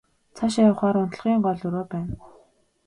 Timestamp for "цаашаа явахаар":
0.35-0.95